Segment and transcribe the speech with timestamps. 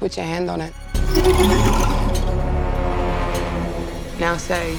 [0.00, 0.72] Put your hand on it.
[4.18, 4.76] Now say,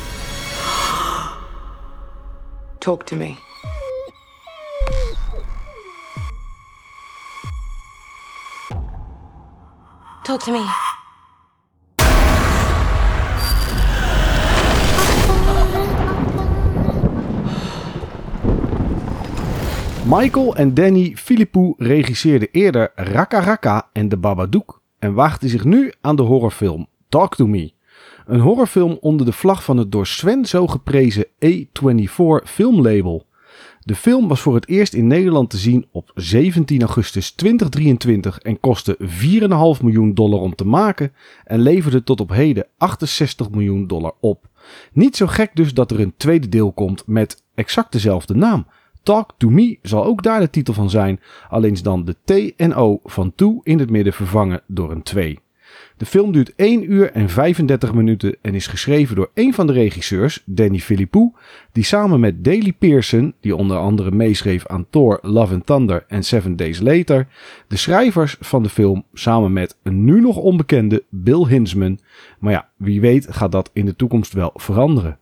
[2.80, 3.38] talk to me.
[10.24, 10.66] Talk to me.
[20.06, 25.92] Michael en Danny Philippou regisseerden eerder Raka Raka en De Babadook en waagden zich nu
[26.02, 27.74] aan de horrorfilm Talk to Me.
[28.26, 33.26] Een horrorfilm onder de vlag van het door Sven zo geprezen A24 filmlabel.
[33.80, 38.60] De film was voor het eerst in Nederland te zien op 17 augustus 2023 en
[38.60, 39.08] kostte 4,5
[39.84, 41.14] miljoen dollar om te maken
[41.44, 44.50] en leverde tot op heden 68 miljoen dollar op.
[44.94, 48.66] Niet zo gek dus dat er een tweede deel komt met exact dezelfde naam.
[49.04, 51.20] Talk to Me zal ook daar de titel van zijn,
[51.50, 55.04] alleen is dan de T en O van To in het midden vervangen door een
[55.04, 55.40] 2.
[55.98, 59.74] De film duurt 1 uur en 35 minuten en is geschreven door een van de
[59.74, 61.32] regisseurs, Danny Philippou,
[61.72, 66.24] die samen met Daley Pearson, die onder andere meeschreef aan Thor, Love and Thunder en
[66.24, 67.28] Seven Days Later,
[67.68, 72.00] de schrijvers van de film samen met een nu nog onbekende Bill Hinsman.
[72.40, 75.20] Maar ja, wie weet gaat dat in de toekomst wel veranderen.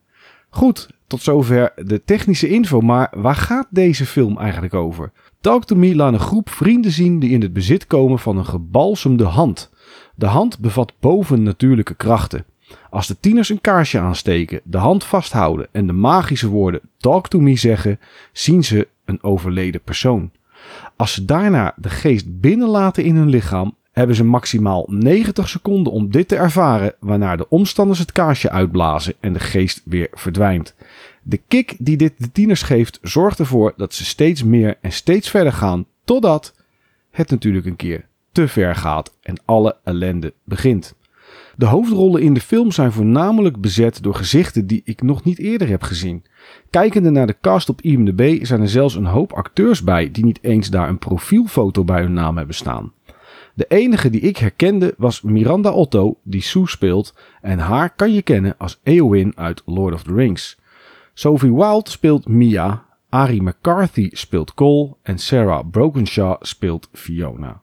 [0.50, 5.11] Goed, tot zover de technische info, maar waar gaat deze film eigenlijk over?
[5.42, 8.45] Talk to Me laat een groep vrienden zien die in het bezit komen van een
[8.45, 9.72] gebalsemde hand.
[10.16, 12.45] De hand bevat bovennatuurlijke krachten.
[12.89, 17.39] Als de tieners een kaarsje aansteken, de hand vasthouden en de magische woorden Talk to
[17.39, 18.00] Me zeggen,
[18.31, 20.31] zien ze een overleden persoon.
[20.95, 26.11] Als ze daarna de geest binnenlaten in hun lichaam, hebben ze maximaal 90 seconden om
[26.11, 30.75] dit te ervaren, waarna de omstanders het kaarsje uitblazen en de geest weer verdwijnt.
[31.23, 35.30] De kick die dit de tieners geeft, zorgt ervoor dat ze steeds meer en steeds
[35.30, 36.55] verder gaan, totdat
[37.11, 40.95] het natuurlijk een keer te ver gaat en alle ellende begint.
[41.55, 45.67] De hoofdrollen in de film zijn voornamelijk bezet door gezichten die ik nog niet eerder
[45.67, 46.23] heb gezien.
[46.70, 50.39] Kijkende naar de cast op IMDb zijn er zelfs een hoop acteurs bij die niet
[50.42, 52.92] eens daar een profielfoto bij hun naam hebben staan.
[53.59, 58.21] De enige die ik herkende was Miranda Otto, die Sue speelt, en haar kan je
[58.21, 60.58] kennen als Eowyn uit Lord of the Rings.
[61.14, 67.61] Sophie Wilde speelt Mia, Ari McCarthy speelt Cole en Sarah Brokenshaw speelt Fiona.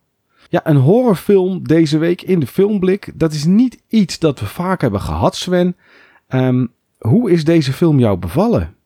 [0.49, 4.81] Ja, een horrorfilm deze week in de filmblik, dat is niet iets dat we vaak
[4.81, 5.77] hebben gehad, Sven.
[6.27, 6.67] Ehm,
[6.99, 8.77] hoe is deze film jou bevallen?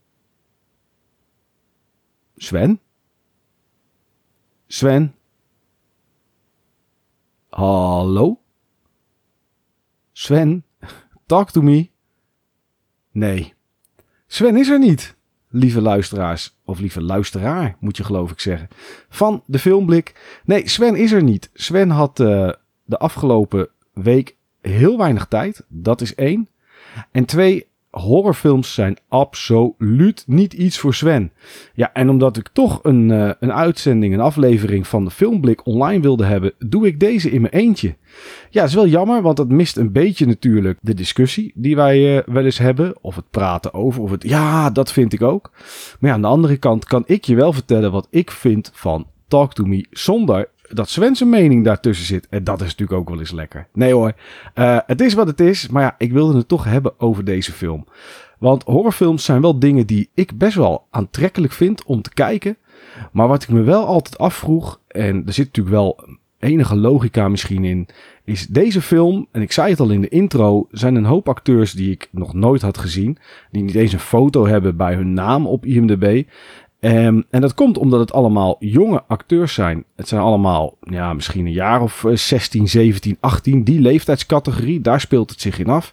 [2.36, 2.80] Sven?
[4.66, 5.14] Sven?
[7.50, 8.40] Hallo?
[10.12, 10.64] Sven?
[11.26, 11.90] Talk to me?
[13.12, 13.54] Nee.
[14.26, 15.16] Sven is er niet,
[15.48, 16.58] lieve luisteraars.
[16.64, 18.68] Of lieve luisteraar, moet je geloof ik zeggen.
[19.08, 20.38] Van de filmblik.
[20.44, 21.50] Nee, Sven is er niet.
[21.54, 22.50] Sven had uh,
[22.84, 25.64] de afgelopen week heel weinig tijd.
[25.68, 26.48] Dat is één.
[27.10, 31.32] En twee, horrorfilms zijn absoluut niet iets voor Sven.
[31.74, 36.02] Ja, en omdat ik toch een, uh, een uitzending, een aflevering van de Filmblik online
[36.02, 37.96] wilde hebben, doe ik deze in mijn eentje.
[38.50, 42.22] Ja, is wel jammer, want dat mist een beetje natuurlijk de discussie die wij uh,
[42.26, 42.94] wel eens hebben.
[43.00, 45.50] Of het praten over, of het ja, dat vind ik ook.
[46.00, 49.06] Maar ja, aan de andere kant kan ik je wel vertellen wat ik vind van
[49.28, 52.26] Talk to Me zonder dat Sven zijn mening daartussen zit.
[52.28, 53.66] En dat is natuurlijk ook wel eens lekker.
[53.72, 54.12] Nee hoor,
[54.54, 55.68] uh, het is wat het is.
[55.68, 57.84] Maar ja, ik wilde het toch hebben over deze film.
[58.38, 62.56] Want horrorfilms zijn wel dingen die ik best wel aantrekkelijk vind om te kijken.
[63.12, 66.04] Maar wat ik me wel altijd afvroeg, en er zit natuurlijk wel
[66.38, 67.88] enige logica misschien in,
[68.24, 71.72] is deze film, en ik zei het al in de intro, zijn een hoop acteurs
[71.72, 73.18] die ik nog nooit had gezien.
[73.50, 76.22] Die niet eens een foto hebben bij hun naam op IMDb.
[76.80, 79.84] Um, en dat komt omdat het allemaal jonge acteurs zijn.
[79.96, 83.64] Het zijn allemaal, ja, misschien een jaar of 16, 17, 18.
[83.64, 85.92] Die leeftijdscategorie, daar speelt het zich in af.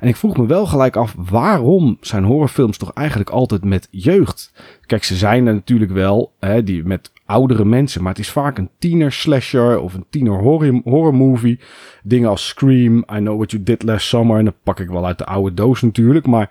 [0.00, 4.52] En ik vroeg me wel gelijk af, waarom zijn horrorfilms toch eigenlijk altijd met jeugd?
[4.86, 8.02] Kijk, ze zijn er natuurlijk wel, hè, die met oudere mensen.
[8.02, 11.60] Maar het is vaak een tiener slasher of een tiener horror, horror movie.
[12.02, 14.38] Dingen als Scream, I Know What You Did Last Summer.
[14.38, 16.26] En dan pak ik wel uit de oude doos natuurlijk.
[16.26, 16.50] Maar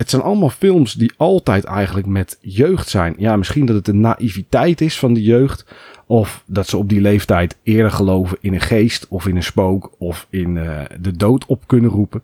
[0.00, 3.14] het zijn allemaal films die altijd eigenlijk met jeugd zijn.
[3.18, 5.64] Ja, misschien dat het de naïviteit is van de jeugd.
[6.06, 9.94] Of dat ze op die leeftijd eerder geloven in een geest of in een spook
[9.98, 12.22] of in uh, de dood op kunnen roepen.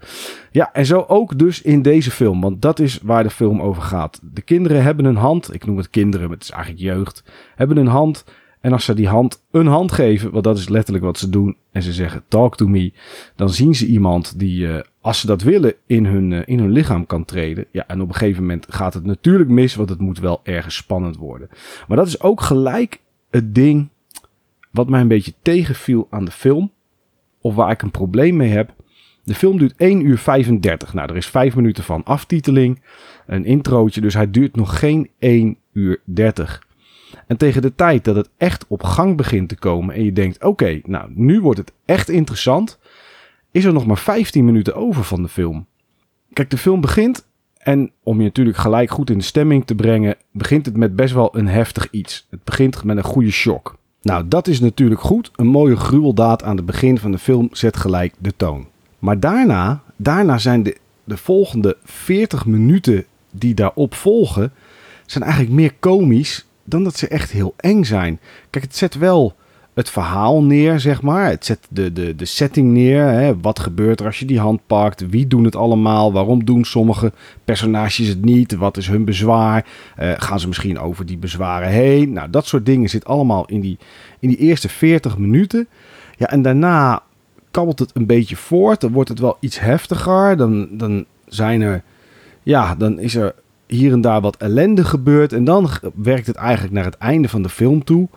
[0.51, 3.83] Ja, en zo ook dus in deze film, want dat is waar de film over
[3.83, 4.21] gaat.
[4.33, 7.23] De kinderen hebben een hand, ik noem het kinderen, het is eigenlijk jeugd,
[7.55, 8.25] hebben een hand.
[8.67, 11.57] En als ze die hand een hand geven, want dat is letterlijk wat ze doen,
[11.73, 12.93] en ze zeggen talk to me,
[13.37, 16.71] dan zien ze iemand die, uh, als ze dat willen, in hun, uh, in hun
[16.71, 17.67] lichaam kan treden.
[17.73, 20.77] Ja, en op een gegeven moment gaat het natuurlijk mis, want het moet wel ergens
[20.77, 21.49] spannend worden.
[21.89, 23.89] Maar dat is ook gelijk het ding
[24.71, 26.73] wat mij een beetje tegenviel aan de film.
[27.41, 28.75] of waar ik een probleem mee heb.
[29.25, 30.95] De film duurt 1 uur 35.
[30.95, 32.83] Nou, er is 5 minuten van aftiteling,
[33.27, 36.66] een introotje, dus hij duurt nog geen 1 uur 30.
[37.27, 40.45] En tegen de tijd dat het echt op gang begint te komen en je denkt:
[40.45, 42.79] oké, nou nu wordt het echt interessant,
[43.51, 45.67] is er nog maar 15 minuten over van de film.
[46.33, 47.27] Kijk, de film begint
[47.59, 51.15] en om je natuurlijk gelijk goed in de stemming te brengen, begint het met best
[51.15, 52.27] wel een heftig iets.
[52.31, 53.77] Het begint met een goede shock.
[54.03, 55.31] Nou, dat is natuurlijk goed.
[55.37, 58.67] Een mooie gruweldaad aan het begin van de film zet gelijk de toon.
[58.99, 64.53] Maar daarna, daarna zijn de, de volgende 40 minuten die daarop volgen,
[65.07, 68.21] zijn eigenlijk meer komisch dan dat ze echt heel eng zijn.
[68.51, 69.35] Kijk, het zet wel
[69.77, 71.29] het verhaal neer, zeg maar.
[71.29, 73.05] Het zet de, de, de setting neer.
[73.05, 73.41] Hè.
[73.41, 75.09] Wat gebeurt er als je die hand pakt?
[75.11, 76.13] Wie doen het allemaal?
[76.13, 77.13] Waarom doen sommige
[77.45, 78.55] personages het niet?
[78.55, 79.67] Wat is hun bezwaar?
[80.01, 82.13] Uh, gaan ze misschien over die bezwaren heen?
[82.13, 83.79] Nou, dat soort dingen zit allemaal in die,
[84.19, 85.69] in die eerste 40 minuten.
[86.17, 87.03] Ja, en daarna
[87.51, 88.81] kabbelt het een beetje voort.
[88.81, 90.37] Dan wordt het wel iets heftiger.
[90.37, 91.83] Dan, dan zijn er...
[92.43, 93.35] Ja, dan is er
[93.67, 95.33] hier en daar wat ellende gebeurd.
[95.33, 98.09] En dan werkt het eigenlijk naar het einde van de film toe.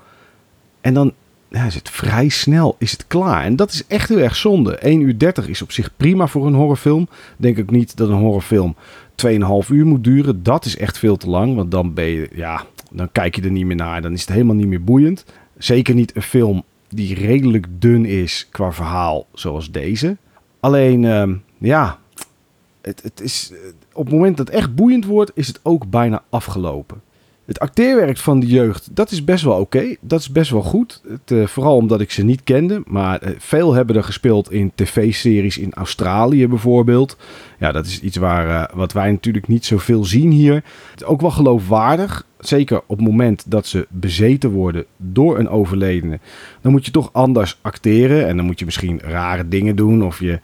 [0.82, 1.14] En dan
[1.50, 3.44] ja, is het vrij snel is het klaar.
[3.44, 4.78] En dat is echt heel erg zonde.
[4.78, 7.08] 1 uur 30 is op zich prima voor een horrorfilm.
[7.38, 8.76] Denk ik niet dat een horrorfilm
[9.26, 10.44] 2,5 uur moet duren.
[10.44, 11.56] Dat is echt veel te lang.
[11.56, 14.02] Want dan ben je, ja, dan kijk je er niet meer naar.
[14.02, 15.26] Dan is het helemaal niet meer boeiend.
[15.58, 20.18] Zeker niet een film die redelijk dun is qua verhaal zoals deze.
[20.60, 21.24] Alleen, uh,
[21.58, 21.99] ja,
[22.82, 23.52] het, het is,
[23.94, 27.02] op het moment dat het echt boeiend wordt, is het ook bijna afgelopen.
[27.50, 29.96] Het acteerwerk van de jeugd, dat is best wel oké.
[30.02, 31.02] Dat is best wel goed.
[31.08, 32.82] Het, uh, vooral omdat ik ze niet kende.
[32.86, 37.18] Maar uh, veel hebben er gespeeld in tv-series in Australië bijvoorbeeld.
[37.60, 40.54] Ja, dat is iets waar, wat wij natuurlijk niet zoveel zien hier.
[40.54, 42.26] Het is ook wel geloofwaardig.
[42.40, 46.20] Zeker op het moment dat ze bezeten worden door een overledene.
[46.62, 48.28] Dan moet je toch anders acteren.
[48.28, 50.04] En dan moet je misschien rare dingen doen.
[50.04, 50.40] Of je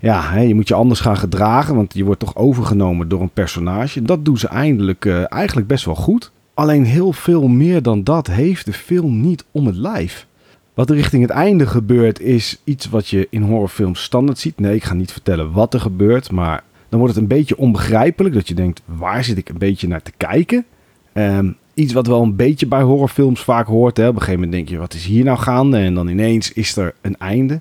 [0.00, 3.30] ja, hè, je moet je anders gaan gedragen, want je wordt toch overgenomen door een
[3.30, 4.02] personage.
[4.02, 6.32] Dat doen ze eindelijk, uh, eigenlijk best wel goed.
[6.54, 10.26] Alleen heel veel meer dan dat heeft de film niet om het lijf.
[10.74, 14.58] Wat er richting het einde gebeurt is iets wat je in horrorfilms standaard ziet.
[14.60, 18.34] Nee, ik ga niet vertellen wat er gebeurt, maar dan wordt het een beetje onbegrijpelijk.
[18.34, 20.64] Dat je denkt, waar zit ik een beetje naar te kijken?
[21.12, 23.96] Um, iets wat wel een beetje bij horrorfilms vaak hoort.
[23.96, 24.08] Hè.
[24.08, 25.78] Op een gegeven moment denk je, wat is hier nou gaande?
[25.78, 27.60] En dan ineens is er een einde.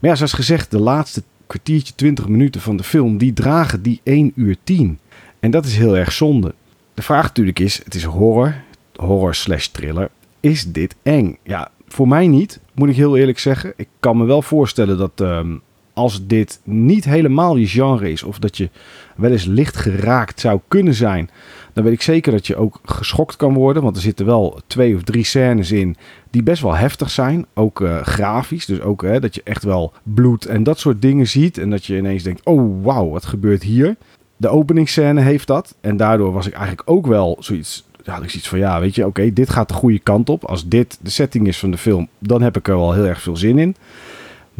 [0.00, 4.00] Maar ja, zoals gezegd, de laatste kwartiertje, 20 minuten van de film, die dragen die
[4.02, 4.98] 1 uur 10.
[5.40, 6.54] En dat is heel erg zonde.
[6.94, 8.62] De vraag natuurlijk is, het is horror,
[8.94, 10.10] horror slash thriller.
[10.40, 11.36] Is dit eng?
[11.42, 13.72] Ja, voor mij niet, moet ik heel eerlijk zeggen.
[13.76, 15.60] Ik kan me wel voorstellen dat um,
[15.94, 18.70] als dit niet helemaal je genre is, of dat je
[19.16, 21.30] wel eens licht geraakt zou kunnen zijn,
[21.72, 23.82] dan weet ik zeker dat je ook geschokt kan worden.
[23.82, 25.96] Want er zitten wel twee of drie scènes in
[26.30, 27.46] die best wel heftig zijn.
[27.54, 28.66] Ook uh, grafisch.
[28.66, 31.58] Dus ook hè, dat je echt wel bloed en dat soort dingen ziet.
[31.58, 33.96] En dat je ineens denkt, oh wauw, wat gebeurt hier?
[34.36, 35.74] De openingsscène heeft dat.
[35.80, 37.84] En daardoor was ik eigenlijk ook wel zoiets...
[38.04, 40.44] Ja, ik zoiets van, ja, weet je, oké, dit gaat de goede kant op.
[40.44, 43.22] Als dit de setting is van de film, dan heb ik er wel heel erg
[43.22, 43.76] veel zin in.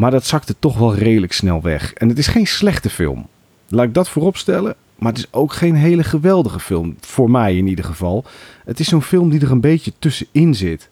[0.03, 1.93] Maar dat zakte toch wel redelijk snel weg.
[1.93, 3.27] En het is geen slechte film.
[3.69, 4.75] Laat ik dat voorop stellen.
[4.97, 6.97] Maar het is ook geen hele geweldige film.
[7.01, 8.25] Voor mij in ieder geval.
[8.65, 10.91] Het is zo'n film die er een beetje tussenin zit.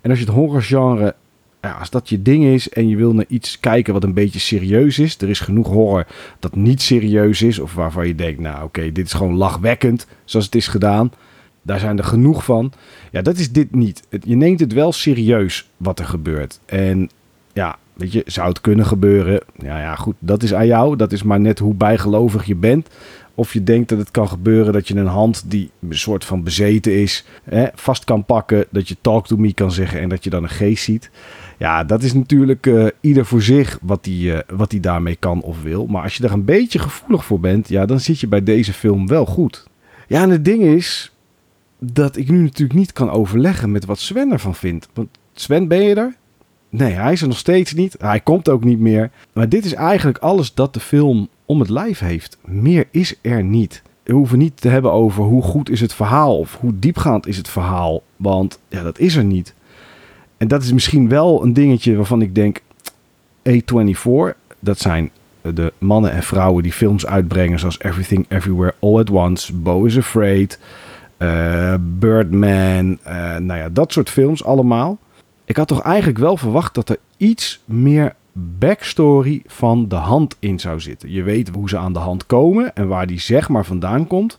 [0.00, 1.14] En als je het horrorgenre,
[1.60, 4.38] ja, als dat je ding is en je wil naar iets kijken wat een beetje
[4.38, 5.18] serieus is.
[5.18, 6.06] Er is genoeg horror
[6.38, 7.58] dat niet serieus is.
[7.58, 11.12] Of waarvan je denkt, nou oké, dit is gewoon lachwekkend zoals het is gedaan.
[11.62, 12.72] Daar zijn er genoeg van.
[13.10, 14.02] Ja, dat is dit niet.
[14.24, 16.60] Je neemt het wel serieus wat er gebeurt.
[16.64, 17.10] En
[17.52, 19.40] ja, weet je, zou het kunnen gebeuren?
[19.58, 20.96] Ja, ja, goed, dat is aan jou.
[20.96, 22.88] Dat is maar net hoe bijgelovig je bent.
[23.34, 26.42] Of je denkt dat het kan gebeuren dat je een hand die een soort van
[26.42, 28.66] bezeten is, hè, vast kan pakken.
[28.70, 31.10] Dat je talk to me kan zeggen en dat je dan een geest ziet.
[31.58, 35.42] Ja, dat is natuurlijk uh, ieder voor zich wat hij uh, wat die daarmee kan
[35.42, 35.86] of wil.
[35.86, 38.72] Maar als je daar een beetje gevoelig voor bent, ja, dan zit je bij deze
[38.72, 39.66] film wel goed.
[40.06, 41.12] Ja, en het ding is
[41.78, 44.88] dat ik nu natuurlijk niet kan overleggen met wat Sven ervan vindt.
[44.94, 46.16] Want Sven, ben je er?
[46.76, 47.96] Nee, hij is er nog steeds niet.
[47.98, 49.10] Hij komt ook niet meer.
[49.32, 52.38] Maar dit is eigenlijk alles dat de film om het lijf heeft.
[52.44, 53.82] Meer is er niet.
[54.02, 57.36] We hoeven niet te hebben over hoe goed is het verhaal of hoe diepgaand is
[57.36, 58.02] het verhaal.
[58.16, 59.54] Want ja, dat is er niet.
[60.36, 62.60] En dat is misschien wel een dingetje waarvan ik denk:
[63.48, 65.10] A24, dat zijn
[65.40, 69.98] de mannen en vrouwen die films uitbrengen zoals Everything Everywhere All at Once, Bo is
[69.98, 70.58] Afraid,
[71.18, 74.98] uh, Birdman, uh, nou ja, dat soort films allemaal.
[75.52, 80.60] Ik had toch eigenlijk wel verwacht dat er iets meer backstory van de hand in
[80.60, 81.10] zou zitten.
[81.10, 84.38] Je weet hoe ze aan de hand komen en waar die zeg maar vandaan komt.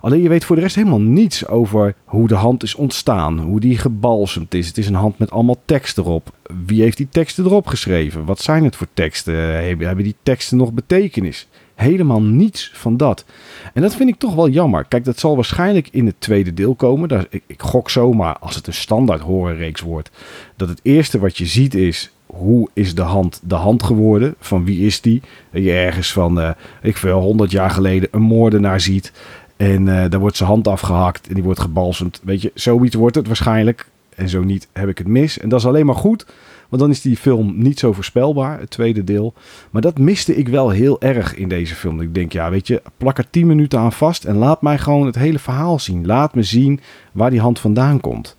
[0.00, 3.60] Alleen je weet voor de rest helemaal niets over hoe de hand is ontstaan, hoe
[3.60, 4.66] die gebalsemd is.
[4.66, 6.30] Het is een hand met allemaal tekst erop.
[6.66, 8.24] Wie heeft die teksten erop geschreven?
[8.24, 9.34] Wat zijn het voor teksten?
[9.78, 11.48] Hebben die teksten nog betekenis?
[11.76, 13.24] Helemaal niets van dat.
[13.72, 14.84] En dat vind ik toch wel jammer.
[14.84, 17.08] Kijk, dat zal waarschijnlijk in het tweede deel komen.
[17.08, 20.10] Daar, ik, ik gok zomaar, als het een standaard horrorreeks wordt,
[20.56, 24.34] dat het eerste wat je ziet is hoe is de hand de hand geworden?
[24.38, 25.22] Van wie is die?
[25.50, 26.50] Dat je ergens van, uh,
[26.82, 29.12] ik veel, 100 jaar geleden een moordenaar ziet.
[29.56, 32.20] En uh, daar wordt zijn hand afgehakt en die wordt gebalsemd.
[32.24, 33.88] Weet je, zoiets wordt het waarschijnlijk.
[34.14, 35.38] En zo niet heb ik het mis.
[35.38, 36.26] En dat is alleen maar goed.
[36.68, 39.34] Want dan is die film niet zo voorspelbaar, het tweede deel.
[39.70, 42.00] Maar dat miste ik wel heel erg in deze film.
[42.00, 45.06] Ik denk, ja, weet je, plak er 10 minuten aan vast en laat mij gewoon
[45.06, 46.06] het hele verhaal zien.
[46.06, 46.80] Laat me zien
[47.12, 48.34] waar die hand vandaan komt.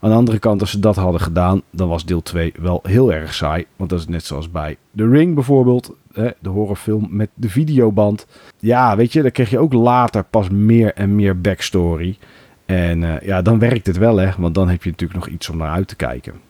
[0.00, 3.12] Aan de andere kant, als ze dat hadden gedaan, dan was deel 2 wel heel
[3.12, 3.66] erg saai.
[3.76, 8.26] Want dat is net zoals bij The Ring bijvoorbeeld, de horrorfilm met de videoband.
[8.58, 12.18] Ja, weet je, dan kreeg je ook later pas meer en meer backstory.
[12.66, 15.48] En uh, ja, dan werkt het wel, hè, want dan heb je natuurlijk nog iets
[15.48, 16.49] om naar uit te kijken.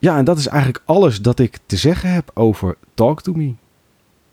[0.00, 3.54] Ja, en dat is eigenlijk alles dat ik te zeggen heb over Talk to Me.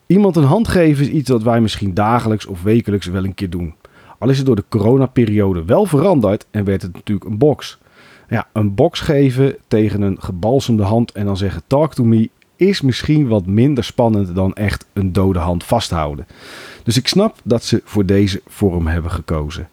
[0.05, 3.49] Iemand een hand geven is iets dat wij misschien dagelijks of wekelijks wel een keer
[3.49, 3.73] doen.
[4.19, 7.79] Al is het door de coronaperiode wel veranderd en werd het natuurlijk een box.
[8.29, 12.81] Ja, een box geven tegen een gebalsemde hand en dan zeggen talk to me is
[12.81, 16.27] misschien wat minder spannend dan echt een dode hand vasthouden.
[16.83, 19.69] Dus ik snap dat ze voor deze vorm hebben gekozen.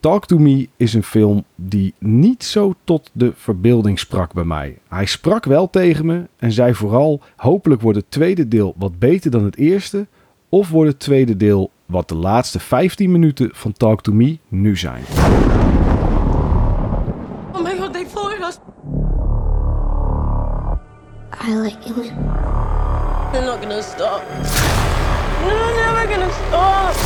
[0.00, 4.78] Talk to Me is een film die niet zo tot de verbeelding sprak bij mij.
[4.88, 9.30] Hij sprak wel tegen me en zei vooral: hopelijk wordt het tweede deel wat beter
[9.30, 10.06] dan het eerste,
[10.48, 14.76] of wordt het tweede deel wat de laatste 15 minuten van Talk to Me nu
[14.76, 15.02] zijn.
[17.52, 18.58] Oh my god, they followed us.
[21.48, 22.02] I like you.
[23.32, 24.22] They're not gonna stop.
[25.44, 26.96] They're never gonna stop.